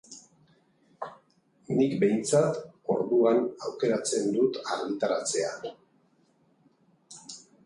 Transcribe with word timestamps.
Nik 1.81 1.93
behintzat 2.03 2.57
orduan 2.95 3.39
aukeratzen 3.69 4.35
dut 4.39 4.61
argitaratzea. 4.77 5.53